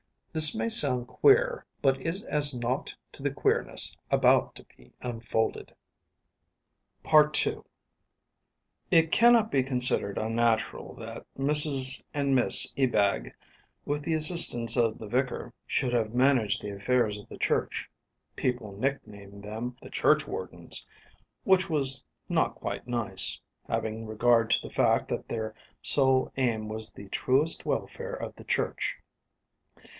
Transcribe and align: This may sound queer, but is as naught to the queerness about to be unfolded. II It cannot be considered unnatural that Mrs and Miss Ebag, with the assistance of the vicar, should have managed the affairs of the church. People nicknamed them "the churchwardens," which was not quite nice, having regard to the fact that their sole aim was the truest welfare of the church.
This 0.33 0.55
may 0.55 0.69
sound 0.69 1.07
queer, 1.07 1.65
but 1.81 2.01
is 2.01 2.23
as 2.23 2.57
naught 2.57 2.95
to 3.11 3.21
the 3.21 3.29
queerness 3.33 3.95
about 4.09 4.55
to 4.55 4.65
be 4.77 4.93
unfolded. 5.01 5.75
II 7.13 7.61
It 8.89 9.11
cannot 9.11 9.51
be 9.51 9.61
considered 9.61 10.17
unnatural 10.17 10.95
that 10.95 11.25
Mrs 11.37 12.03
and 12.15 12.33
Miss 12.33 12.71
Ebag, 12.77 13.35
with 13.85 14.03
the 14.03 14.13
assistance 14.15 14.75
of 14.75 14.97
the 14.97 15.07
vicar, 15.09 15.53
should 15.67 15.91
have 15.91 16.15
managed 16.15 16.63
the 16.63 16.73
affairs 16.73 17.19
of 17.19 17.27
the 17.29 17.37
church. 17.37 17.91
People 18.35 18.71
nicknamed 18.71 19.43
them 19.43 19.75
"the 19.81 19.89
churchwardens," 19.89 20.85
which 21.43 21.69
was 21.69 22.03
not 22.27 22.55
quite 22.55 22.87
nice, 22.87 23.39
having 23.67 24.07
regard 24.07 24.49
to 24.51 24.61
the 24.63 24.73
fact 24.73 25.09
that 25.09 25.27
their 25.27 25.53
sole 25.83 26.31
aim 26.37 26.69
was 26.69 26.91
the 26.91 27.09
truest 27.09 27.65
welfare 27.65 28.13
of 28.15 28.33
the 28.35 28.45
church. 28.45 28.95